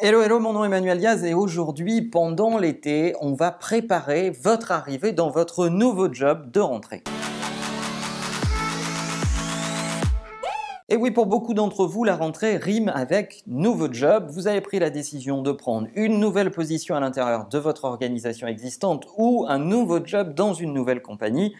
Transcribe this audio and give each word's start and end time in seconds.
Hello, 0.00 0.22
hello, 0.22 0.38
mon 0.38 0.52
nom 0.52 0.62
est 0.62 0.68
Emmanuel 0.68 0.98
Diaz 0.98 1.24
et 1.24 1.34
aujourd'hui, 1.34 2.02
pendant 2.02 2.56
l'été, 2.56 3.16
on 3.20 3.34
va 3.34 3.50
préparer 3.50 4.30
votre 4.30 4.70
arrivée 4.70 5.10
dans 5.10 5.28
votre 5.28 5.66
nouveau 5.66 6.14
job 6.14 6.52
de 6.52 6.60
rentrée. 6.60 7.02
Et 10.88 10.94
oui, 10.94 11.10
pour 11.10 11.26
beaucoup 11.26 11.52
d'entre 11.52 11.84
vous, 11.84 12.04
la 12.04 12.14
rentrée 12.14 12.58
rime 12.58 12.92
avec 12.94 13.42
nouveau 13.48 13.92
job. 13.92 14.28
Vous 14.30 14.46
avez 14.46 14.60
pris 14.60 14.78
la 14.78 14.90
décision 14.90 15.42
de 15.42 15.50
prendre 15.50 15.88
une 15.96 16.20
nouvelle 16.20 16.52
position 16.52 16.94
à 16.94 17.00
l'intérieur 17.00 17.48
de 17.48 17.58
votre 17.58 17.82
organisation 17.82 18.46
existante 18.46 19.04
ou 19.16 19.46
un 19.48 19.58
nouveau 19.58 19.98
job 20.06 20.32
dans 20.32 20.54
une 20.54 20.74
nouvelle 20.74 21.02
compagnie 21.02 21.56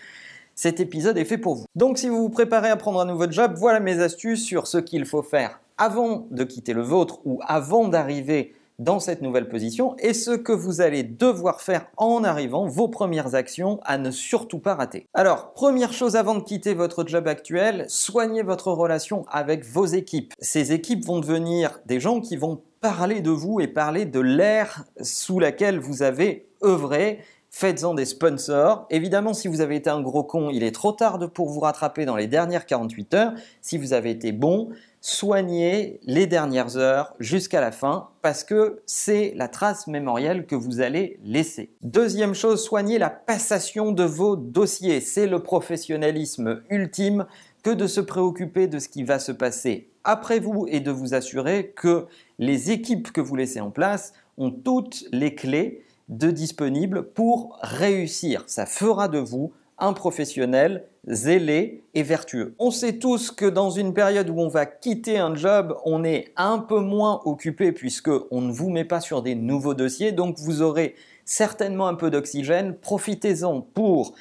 cet 0.55 0.81
épisode 0.81 1.17
est 1.19 1.25
fait 1.25 1.39
pour 1.39 1.55
vous. 1.55 1.67
Donc 1.77 1.99
si 1.99 2.09
vous 2.09 2.19
vous 2.19 2.31
préparez 2.31 2.69
à 2.69 2.77
prendre 2.77 3.01
un 3.01 3.05
nouveau 3.05 3.31
job, 3.31 3.55
voilà 3.57 3.79
mes 3.79 4.01
astuces 4.01 4.45
sur 4.45 4.67
ce 4.67 4.79
qu'il 4.79 5.07
faut 5.07 5.23
faire 5.23 5.61
avant 5.79 6.27
de 6.31 6.45
quitter 6.45 6.73
le 6.73 6.83
vôtre 6.83 7.21
ou 7.25 7.41
avant 7.47 7.89
d'arriver 7.89 8.55
dans 8.79 9.01
cette 9.01 9.23
nouvelle 9.23 9.49
position 9.49 9.97
et 9.99 10.15
ce 10.15 10.31
que 10.31 10.53
vous 10.53 10.81
allez 10.81 11.03
devoir 11.03 11.61
faire 11.61 11.87
en 11.97 12.23
arrivant, 12.23 12.67
vos 12.67 12.89
premières 12.89 13.35
actions 13.35 13.81
à 13.85 13.99
ne 13.99 14.11
surtout 14.11 14.61
pas 14.61 14.75
rater. 14.75 15.07
Alors, 15.15 15.53
première 15.53 15.93
chose 15.93 16.15
avant 16.15 16.37
de 16.37 16.43
quitter 16.43 16.75
votre 16.75 17.05
job 17.07 17.27
actuel, 17.27 17.87
soignez 17.89 18.43
votre 18.43 18.71
relation 18.71 19.25
avec 19.31 19.65
vos 19.65 19.87
équipes. 19.87 20.33
Ces 20.39 20.73
équipes 20.73 21.05
vont 21.05 21.19
devenir 21.19 21.81
des 21.87 21.99
gens 21.99 22.21
qui 22.21 22.37
vont 22.37 22.63
parler 22.81 23.21
de 23.21 23.31
vous 23.31 23.61
et 23.61 23.67
parler 23.67 24.05
de 24.05 24.21
l'ère 24.21 24.85
sous 25.03 25.41
laquelle 25.41 25.81
vous 25.81 26.03
avez 26.03 26.49
œuvré 26.63 27.21
faites-en 27.51 27.95
des 27.95 28.05
sponsors. 28.05 28.87
Évidemment, 28.91 29.35
si 29.35 29.49
vous 29.49 29.61
avez 29.61 29.77
été 29.77 29.91
un 29.91 30.01
gros 30.01 30.23
con, 30.23 30.51
il 30.51 30.63
est 30.63 30.75
trop 30.75 30.93
tard 30.93 31.19
pour 31.33 31.49
vous 31.49 31.61
rattraper 31.61 32.05
dans 32.05 32.17
les 32.17 32.27
dernières 32.27 32.67
48 32.67 33.15
heures. 33.15 33.33
Si 33.63 33.79
vous 33.79 33.93
avez 33.93 34.11
été 34.11 34.33
bon, 34.33 34.71
soignez 35.01 36.01
les 36.05 36.27
dernières 36.27 36.77
heures 36.77 37.15
jusqu'à 37.19 37.61
la 37.61 37.73
fin 37.73 38.09
parce 38.23 38.45
que 38.45 38.83
c'est 38.87 39.33
la 39.37 39.49
trace 39.49 39.87
mémorielle 39.87 40.47
que 40.47 40.55
vous 40.55 40.81
allez 40.81 41.19
laisser. 41.25 41.71
Deuxième 41.83 42.35
chose, 42.35 42.63
soignez 42.63 42.99
la 42.99 43.11
passation 43.11 43.93
de 43.93 44.05
vos 44.05 44.37
dossiers. 44.37 45.01
C'est 45.01 45.27
le 45.27 45.43
professionnalisme 45.43 46.63
ultime 46.71 47.27
que 47.63 47.71
de 47.71 47.87
se 47.87 48.01
préoccuper 48.01 48.67
de 48.67 48.79
ce 48.79 48.89
qui 48.89 49.03
va 49.03 49.19
se 49.19 49.33
passer 49.33 49.91
après 50.05 50.39
vous 50.39 50.67
et 50.69 50.81
de 50.81 50.91
vous 50.91 51.15
assurer 51.15 51.73
que 51.77 52.07
les 52.39 52.71
équipes 52.71 53.13
que 53.13 53.21
vous 53.21 53.37
laissez 53.37 53.61
en 53.61 53.71
place 53.71 54.15
ont 54.39 54.51
toutes 54.51 55.05
les 55.13 55.35
clés 55.35 55.85
de 56.09 56.31
disponible 56.31 57.05
pour 57.13 57.59
réussir. 57.63 58.45
Ça 58.47 58.67
fera 58.67 59.09
de 59.09 59.19
vous 59.19 59.53
un 59.79 59.93
professionnel 59.93 60.85
zélé 61.07 61.85
et 61.95 62.03
vertueux. 62.03 62.55
On 62.59 62.71
sait 62.71 62.99
tous 62.99 63.31
que 63.31 63.47
dans 63.47 63.71
une 63.71 63.95
période 63.95 64.29
où 64.29 64.39
on 64.41 64.49
va 64.49 64.67
quitter 64.67 65.19
un 65.19 65.35
job, 65.35 65.77
on 65.85 66.05
est 66.05 66.33
un 66.37 66.59
peu 66.59 66.81
moins 66.81 67.21
occupé 67.25 67.73
puisque 67.73 68.11
on 68.31 68.41
ne 68.41 68.53
vous 68.53 68.71
met 68.71 68.85
pas 68.85 69.01
sur 69.01 69.23
des 69.23 69.35
nouveaux 69.35 69.75
dossiers, 69.75 70.13
donc 70.13 70.39
vous 70.39 70.63
aurez 70.63 70.97
certainement 71.25 71.87
un 71.87 71.95
peu 71.95 72.11
d'oxygène. 72.11 72.75
Profitez-en 72.75 73.61
pour 73.61 74.15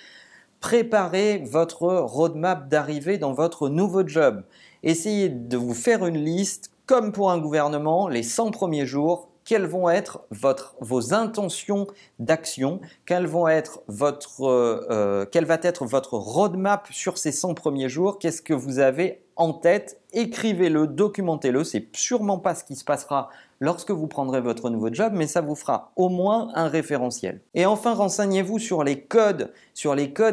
préparer 0.59 1.39
votre 1.39 1.87
roadmap 1.87 2.69
d'arrivée 2.69 3.17
dans 3.17 3.33
votre 3.33 3.69
nouveau 3.69 4.07
job. 4.07 4.43
Essayez 4.83 5.29
de 5.29 5.57
vous 5.57 5.73
faire 5.73 6.05
une 6.05 6.23
liste 6.23 6.71
comme 6.85 7.11
pour 7.11 7.31
un 7.31 7.37
gouvernement, 7.37 8.07
les 8.07 8.23
100 8.23 8.51
premiers 8.51 8.85
jours, 8.85 9.26
quelles 9.47 9.65
vont 9.65 9.89
être 9.89 10.25
vos 10.81 11.13
intentions 11.13 11.87
d'action, 12.19 12.81
euh, 13.09 13.31
euh, 14.41 15.25
quelle 15.25 15.45
va 15.45 15.59
être 15.63 15.85
votre 15.85 16.17
roadmap 16.17 16.87
sur 16.91 17.17
ces 17.17 17.31
100 17.31 17.53
premiers 17.53 17.87
jours, 17.87 18.19
qu'est-ce 18.19 18.41
que 18.41 18.53
vous 18.53 18.79
avez 18.79 19.21
en 19.37 19.53
tête, 19.53 20.01
écrivez-le, 20.11 20.87
documentez-le, 20.87 21.63
c'est 21.63 21.87
sûrement 21.95 22.39
pas 22.39 22.55
ce 22.55 22.65
qui 22.65 22.75
se 22.75 22.83
passera 22.83 23.29
lorsque 23.61 23.91
vous 23.91 24.07
prendrez 24.07 24.41
votre 24.41 24.69
nouveau 24.69 24.91
job, 24.91 25.13
mais 25.15 25.27
ça 25.27 25.39
vous 25.39 25.55
fera 25.55 25.93
au 25.95 26.09
moins 26.09 26.49
un 26.53 26.67
référentiel. 26.67 27.39
Et 27.53 27.65
enfin, 27.65 27.93
renseignez-vous 27.93 28.59
sur 28.59 28.83
les 28.83 29.03
codes 29.03 29.53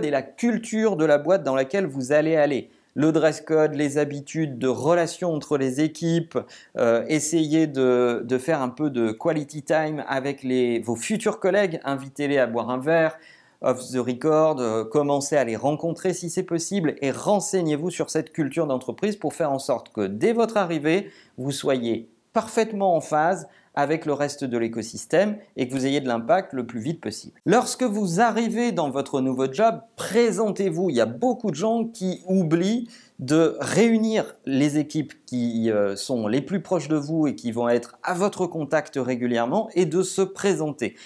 et 0.03 0.11
la 0.11 0.23
culture 0.23 0.97
de 0.97 1.05
la 1.05 1.19
boîte 1.19 1.45
dans 1.45 1.55
laquelle 1.55 1.87
vous 1.87 2.11
allez 2.11 2.35
aller 2.35 2.71
le 2.95 3.13
dress 3.13 3.41
code, 3.41 3.75
les 3.75 3.99
habitudes 3.99 4.59
de 4.59 4.69
relation 4.69 5.33
entre 5.33 5.59
les 5.59 5.81
équipes, 5.81 6.39
euh, 6.79 7.05
essayez 7.09 7.67
de, 7.67 8.39
faire 8.39 8.63
un 8.63 8.69
peu 8.69 8.91
de 8.91 9.11
quality 9.13 9.63
time 9.63 10.05
avec 10.09 10.45
vos 10.85 10.97
futurs 10.97 11.41
collègues, 11.41 11.81
invitez-les 11.85 12.39
à 12.39 12.47
boire 12.47 12.71
un 12.71 12.79
verre, 12.79 13.17
off 13.63 13.81
the 13.91 13.99
record, 13.99 14.61
euh, 14.61 14.85
commencez 14.85 15.37
à 15.37 15.45
les 15.45 15.57
rencontrer 15.57 16.15
si 16.15 16.31
c'est 16.31 16.43
possible 16.43 16.95
et 17.01 17.11
renseignez-vous 17.11 17.91
sur 17.91 18.11
cette 18.11 18.33
culture 18.33 18.67
d'entreprise 18.67 19.17
pour 19.17 19.35
faire 19.35 19.51
en 19.51 19.59
sorte 19.59 19.93
que 19.93 20.07
dès 20.07 20.33
votre 20.33 20.57
arrivée, 20.57 21.11
vous 21.39 21.51
soyez 21.51 22.09
parfaitement 22.33 22.97
en 22.97 23.01
phase 23.01 23.49
avec 23.75 24.07
le 24.07 24.13
reste 24.13 24.45
de 24.45 24.59
l'écosystème 24.59 25.37
et 25.57 25.69
que 25.69 25.75
vous 25.75 25.87
ayez 25.87 26.01
de 26.01 26.09
l'impact 26.09 26.53
le 26.53 26.67
plus 26.67 26.81
vite 26.81 27.01
possible. 27.01 27.41
Lorsque 27.47 27.83
vous 27.83 28.21
arrivez 28.21 28.73
dans 28.73 28.91
votre 28.91 29.21
nouveau 29.21 29.53
job, 29.53 29.81
présentez-vous. 29.97 30.91
Il 30.91 30.97
y 30.97 31.01
a 31.01 31.07
beaucoup 31.07 31.51
de 31.51 31.57
gens 31.57 31.85
qui 31.85 32.23
oublient 32.27 32.89
de 33.21 33.57
réunir 33.61 34.35
les 34.45 34.79
équipes 34.79 35.13
qui 35.25 35.71
euh, 35.71 35.95
sont 35.95 36.27
les 36.27 36.41
plus 36.41 36.61
proches 36.61 36.89
de 36.89 36.97
vous 36.97 37.29
et 37.29 37.37
qui 37.37 37.53
vont 37.53 37.69
être 37.69 37.97
à 38.03 38.13
votre 38.13 38.47
contact 38.47 38.97
régulièrement 38.97 39.69
et 39.75 39.87
de 39.87 40.03
se 40.03 40.21
présenter. 40.21 40.97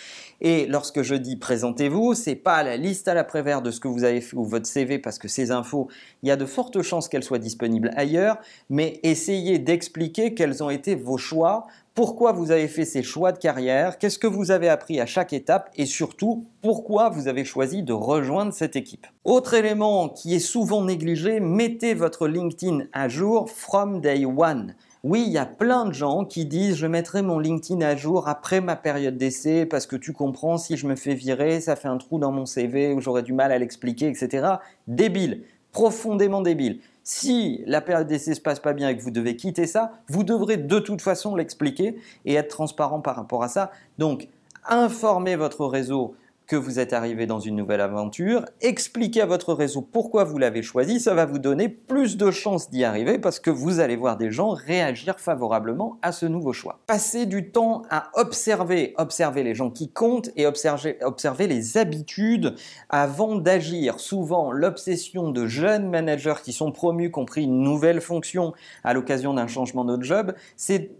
Et 0.40 0.66
lorsque 0.66 1.02
je 1.02 1.14
dis 1.14 1.36
présentez-vous, 1.36 2.14
c'est 2.14 2.36
pas 2.36 2.62
la 2.62 2.76
liste 2.76 3.08
à 3.08 3.14
la 3.14 3.24
prévère 3.24 3.60
de 3.60 3.70
ce 3.70 3.80
que 3.80 3.88
vous 3.88 4.04
avez 4.04 4.20
fait 4.20 4.36
ou 4.36 4.44
votre 4.44 4.66
CV 4.66 4.98
parce 4.98 5.18
que 5.18 5.28
ces 5.28 5.50
infos, 5.50 5.88
il 6.22 6.28
y 6.28 6.32
a 6.32 6.36
de 6.36 6.46
fortes 6.46 6.80
chances 6.80 7.08
qu'elles 7.08 7.24
soient 7.24 7.38
disponibles 7.38 7.90
ailleurs, 7.94 8.38
mais 8.70 9.00
essayez 9.02 9.58
d'expliquer 9.58 10.34
quels 10.34 10.62
ont 10.62 10.70
été 10.70 10.94
vos 10.94 11.18
choix 11.18 11.66
pourquoi 11.98 12.30
vous 12.30 12.52
avez 12.52 12.68
fait 12.68 12.84
ces 12.84 13.02
choix 13.02 13.32
de 13.32 13.38
carrière, 13.38 13.98
qu'est-ce 13.98 14.20
que 14.20 14.28
vous 14.28 14.52
avez 14.52 14.68
appris 14.68 15.00
à 15.00 15.06
chaque 15.06 15.32
étape 15.32 15.68
et 15.74 15.84
surtout 15.84 16.46
pourquoi 16.62 17.08
vous 17.08 17.26
avez 17.26 17.44
choisi 17.44 17.82
de 17.82 17.92
rejoindre 17.92 18.52
cette 18.52 18.76
équipe. 18.76 19.08
Autre 19.24 19.54
élément 19.54 20.08
qui 20.08 20.32
est 20.32 20.38
souvent 20.38 20.84
négligé, 20.84 21.40
mettez 21.40 21.94
votre 21.94 22.28
LinkedIn 22.28 22.84
à 22.92 23.08
jour 23.08 23.50
from 23.50 24.00
day 24.00 24.24
one. 24.24 24.76
Oui, 25.02 25.24
il 25.26 25.32
y 25.32 25.38
a 25.38 25.46
plein 25.46 25.86
de 25.86 25.92
gens 25.92 26.24
qui 26.24 26.46
disent 26.46 26.76
je 26.76 26.86
mettrai 26.86 27.22
mon 27.22 27.40
LinkedIn 27.40 27.80
à 27.80 27.96
jour 27.96 28.28
après 28.28 28.60
ma 28.60 28.76
période 28.76 29.16
d'essai 29.16 29.66
parce 29.66 29.86
que 29.86 29.96
tu 29.96 30.12
comprends, 30.12 30.56
si 30.56 30.76
je 30.76 30.86
me 30.86 30.94
fais 30.94 31.14
virer, 31.14 31.60
ça 31.60 31.74
fait 31.74 31.88
un 31.88 31.98
trou 31.98 32.20
dans 32.20 32.30
mon 32.30 32.46
CV 32.46 32.92
où 32.92 33.00
j'aurais 33.00 33.24
du 33.24 33.32
mal 33.32 33.50
à 33.50 33.58
l'expliquer, 33.58 34.06
etc. 34.06 34.46
Débile, 34.86 35.42
profondément 35.72 36.42
débile. 36.42 36.80
Si 37.04 37.62
la 37.66 37.80
période 37.80 38.06
d'essai 38.06 38.34
se 38.34 38.40
passe 38.40 38.60
pas 38.60 38.74
bien 38.74 38.88
et 38.88 38.96
que 38.96 39.02
vous 39.02 39.10
devez 39.10 39.34
quitter 39.36 39.66
ça, 39.66 39.92
vous 40.08 40.24
devrez 40.24 40.56
de 40.58 40.78
toute 40.78 41.00
façon 41.00 41.34
l'expliquer 41.36 41.96
et 42.26 42.34
être 42.34 42.48
transparent 42.48 43.00
par 43.00 43.16
rapport 43.16 43.42
à 43.42 43.48
ça. 43.48 43.70
Donc, 43.96 44.28
informez 44.68 45.36
votre 45.36 45.64
réseau 45.64 46.14
que 46.48 46.56
vous 46.56 46.80
êtes 46.80 46.94
arrivé 46.94 47.26
dans 47.26 47.40
une 47.40 47.56
nouvelle 47.56 47.82
aventure, 47.82 48.46
expliquez 48.62 49.20
à 49.20 49.26
votre 49.26 49.52
réseau 49.52 49.82
pourquoi 49.82 50.24
vous 50.24 50.38
l'avez 50.38 50.62
choisi, 50.62 50.98
ça 50.98 51.12
va 51.12 51.26
vous 51.26 51.38
donner 51.38 51.68
plus 51.68 52.16
de 52.16 52.30
chances 52.30 52.70
d'y 52.70 52.84
arriver 52.84 53.18
parce 53.18 53.38
que 53.38 53.50
vous 53.50 53.80
allez 53.80 53.96
voir 53.96 54.16
des 54.16 54.30
gens 54.30 54.50
réagir 54.50 55.20
favorablement 55.20 55.98
à 56.00 56.10
ce 56.10 56.24
nouveau 56.24 56.54
choix. 56.54 56.80
Passez 56.86 57.26
du 57.26 57.50
temps 57.50 57.82
à 57.90 58.10
observer, 58.14 58.94
observer 58.96 59.42
les 59.42 59.54
gens 59.54 59.70
qui 59.70 59.90
comptent 59.90 60.30
et 60.36 60.46
observer, 60.46 60.96
observer 61.02 61.46
les 61.46 61.76
habitudes 61.76 62.54
avant 62.88 63.36
d'agir. 63.36 64.00
Souvent, 64.00 64.50
l'obsession 64.50 65.30
de 65.30 65.46
jeunes 65.46 65.90
managers 65.90 66.40
qui 66.42 66.54
sont 66.54 66.72
promus, 66.72 67.10
compris 67.10 67.44
une 67.44 67.60
nouvelle 67.60 68.00
fonction 68.00 68.54
à 68.84 68.94
l'occasion 68.94 69.34
d'un 69.34 69.48
changement 69.48 69.84
de 69.84 70.02
job, 70.02 70.32
c'est 70.56 70.96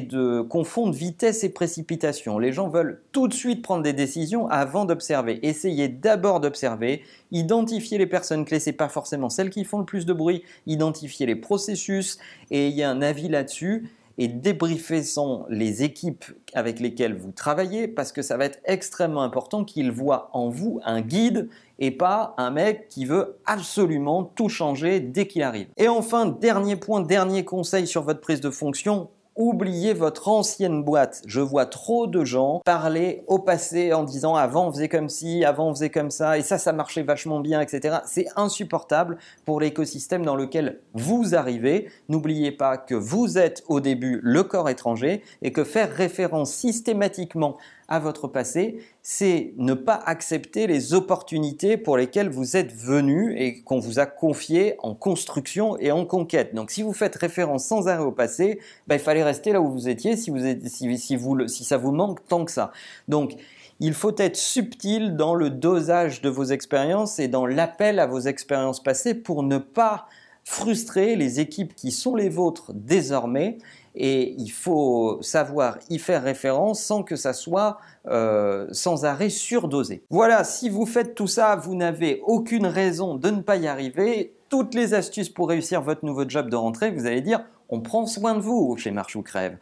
de 0.00 0.40
confondre 0.40 0.94
vitesse 0.94 1.44
et 1.44 1.50
précipitation. 1.50 2.38
Les 2.38 2.52
gens 2.52 2.68
veulent 2.68 3.02
tout 3.12 3.28
de 3.28 3.34
suite 3.34 3.60
prendre 3.60 3.82
des 3.82 3.92
décisions 3.92 4.48
avant 4.62 4.84
d'observer. 4.84 5.40
Essayez 5.42 5.88
d'abord 5.88 6.38
d'observer, 6.40 7.02
identifier 7.32 7.98
les 7.98 8.06
personnes 8.06 8.44
clés, 8.44 8.60
c'est 8.60 8.72
pas 8.72 8.88
forcément 8.88 9.28
celles 9.28 9.50
qui 9.50 9.64
font 9.64 9.78
le 9.78 9.84
plus 9.84 10.06
de 10.06 10.12
bruit, 10.12 10.44
identifier 10.66 11.26
les 11.26 11.36
processus 11.36 12.18
et 12.50 12.68
il 12.68 12.74
y 12.74 12.82
a 12.82 12.90
un 12.90 13.02
avis 13.02 13.28
là-dessus 13.28 13.90
et 14.18 14.28
débriefer 14.28 15.02
sans 15.02 15.46
les 15.48 15.82
équipes 15.82 16.24
avec 16.54 16.78
lesquelles 16.80 17.16
vous 17.16 17.32
travaillez 17.32 17.88
parce 17.88 18.12
que 18.12 18.22
ça 18.22 18.36
va 18.36 18.44
être 18.44 18.60
extrêmement 18.64 19.22
important 19.22 19.64
qu'ils 19.64 19.90
voient 19.90 20.30
en 20.32 20.48
vous 20.48 20.80
un 20.84 21.00
guide 21.00 21.48
et 21.78 21.90
pas 21.90 22.34
un 22.38 22.50
mec 22.50 22.88
qui 22.88 23.04
veut 23.04 23.38
absolument 23.46 24.22
tout 24.22 24.48
changer 24.48 25.00
dès 25.00 25.26
qu'il 25.26 25.42
arrive. 25.42 25.66
Et 25.76 25.88
enfin, 25.88 26.26
dernier 26.26 26.76
point, 26.76 27.00
dernier 27.00 27.44
conseil 27.44 27.86
sur 27.86 28.02
votre 28.02 28.20
prise 28.20 28.40
de 28.40 28.50
fonction, 28.50 29.08
oubliez 29.36 29.94
votre 29.94 30.28
ancienne 30.28 30.82
boîte. 30.82 31.22
Je 31.26 31.40
vois 31.40 31.66
trop 31.66 32.06
de 32.06 32.24
gens 32.24 32.60
parler 32.64 33.24
au 33.26 33.38
passé 33.38 33.92
en 33.92 34.04
disant 34.04 34.34
avant 34.34 34.68
on 34.68 34.72
faisait 34.72 34.88
comme 34.88 35.08
ci, 35.08 35.44
avant 35.44 35.68
on 35.68 35.74
faisait 35.74 35.90
comme 35.90 36.10
ça, 36.10 36.38
et 36.38 36.42
ça, 36.42 36.58
ça 36.58 36.72
marchait 36.72 37.02
vachement 37.02 37.40
bien, 37.40 37.60
etc. 37.60 37.98
C'est 38.06 38.26
insupportable 38.36 39.18
pour 39.44 39.60
l'écosystème 39.60 40.24
dans 40.24 40.36
lequel 40.36 40.80
vous 40.94 41.34
arrivez. 41.34 41.88
N'oubliez 42.08 42.52
pas 42.52 42.76
que 42.76 42.94
vous 42.94 43.38
êtes 43.38 43.62
au 43.68 43.80
début 43.80 44.20
le 44.22 44.42
corps 44.42 44.68
étranger 44.68 45.22
et 45.40 45.52
que 45.52 45.64
faire 45.64 45.90
référence 45.92 46.52
systématiquement 46.52 47.56
à 47.88 47.98
votre 47.98 48.28
passé, 48.28 48.78
c'est 49.02 49.52
ne 49.56 49.74
pas 49.74 50.00
accepter 50.06 50.66
les 50.66 50.94
opportunités 50.94 51.76
pour 51.76 51.96
lesquelles 51.96 52.30
vous 52.30 52.56
êtes 52.56 52.72
venu 52.72 53.36
et 53.38 53.62
qu'on 53.62 53.78
vous 53.78 53.98
a 53.98 54.06
confiées 54.06 54.76
en 54.78 54.94
construction 54.94 55.76
et 55.78 55.92
en 55.92 56.04
conquête. 56.04 56.54
Donc 56.54 56.70
si 56.70 56.82
vous 56.82 56.92
faites 56.92 57.16
référence 57.16 57.66
sans 57.66 57.88
arrêt 57.88 58.04
au 58.04 58.12
passé, 58.12 58.60
bah, 58.86 58.94
il 58.94 59.00
fallait 59.00 59.24
rester 59.24 59.52
là 59.52 59.60
où 59.60 59.70
vous 59.70 59.88
étiez 59.88 60.16
si, 60.16 60.32
si 60.66 61.64
ça 61.64 61.76
vous 61.76 61.92
manque 61.92 62.26
tant 62.26 62.44
que 62.44 62.52
ça. 62.52 62.72
Donc 63.08 63.36
il 63.80 63.94
faut 63.94 64.14
être 64.18 64.36
subtil 64.36 65.16
dans 65.16 65.34
le 65.34 65.50
dosage 65.50 66.22
de 66.22 66.28
vos 66.28 66.44
expériences 66.44 67.18
et 67.18 67.28
dans 67.28 67.46
l'appel 67.46 67.98
à 67.98 68.06
vos 68.06 68.20
expériences 68.20 68.82
passées 68.82 69.14
pour 69.14 69.42
ne 69.42 69.58
pas 69.58 70.06
frustrer 70.44 71.16
les 71.16 71.40
équipes 71.40 71.74
qui 71.74 71.90
sont 71.90 72.14
les 72.14 72.28
vôtres 72.28 72.72
désormais 72.74 73.58
et 73.94 74.34
il 74.38 74.50
faut 74.50 75.18
savoir 75.20 75.78
y 75.90 75.98
faire 75.98 76.22
référence 76.22 76.82
sans 76.82 77.02
que 77.02 77.16
ça 77.16 77.32
soit 77.32 77.78
euh, 78.08 78.66
sans 78.72 79.04
arrêt 79.04 79.28
surdosé. 79.28 80.02
Voilà, 80.10 80.44
si 80.44 80.68
vous 80.68 80.86
faites 80.86 81.14
tout 81.14 81.26
ça, 81.26 81.56
vous 81.56 81.74
n'avez 81.74 82.20
aucune 82.26 82.66
raison 82.66 83.16
de 83.16 83.30
ne 83.30 83.42
pas 83.42 83.56
y 83.56 83.66
arriver. 83.66 84.34
Toutes 84.48 84.74
les 84.74 84.94
astuces 84.94 85.28
pour 85.28 85.48
réussir 85.48 85.82
votre 85.82 86.04
nouveau 86.04 86.28
job 86.28 86.50
de 86.50 86.56
rentrée, 86.56 86.90
vous 86.90 87.06
allez 87.06 87.22
dire, 87.22 87.44
on 87.68 87.80
prend 87.80 88.06
soin 88.06 88.34
de 88.34 88.40
vous 88.40 88.76
chez 88.76 88.90
Marche 88.90 89.16
ou 89.16 89.22
Crève. 89.22 89.56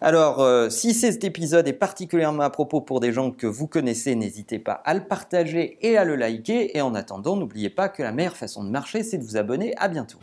Alors, 0.00 0.40
euh, 0.40 0.68
si 0.68 0.92
cet 0.92 1.24
épisode 1.24 1.66
est 1.68 1.72
particulièrement 1.72 2.42
à 2.42 2.50
propos 2.50 2.80
pour 2.80 3.00
des 3.00 3.12
gens 3.12 3.30
que 3.30 3.46
vous 3.46 3.66
connaissez, 3.66 4.14
n'hésitez 4.14 4.58
pas 4.58 4.72
à 4.84 4.92
le 4.92 5.00
partager 5.00 5.78
et 5.80 5.96
à 5.96 6.04
le 6.04 6.16
liker. 6.16 6.76
Et 6.76 6.82
en 6.82 6.94
attendant, 6.94 7.36
n'oubliez 7.36 7.70
pas 7.70 7.88
que 7.88 8.02
la 8.02 8.12
meilleure 8.12 8.36
façon 8.36 8.62
de 8.62 8.70
marcher, 8.70 9.02
c'est 9.02 9.18
de 9.18 9.24
vous 9.24 9.36
abonner. 9.36 9.74
À 9.78 9.88
bientôt. 9.88 10.18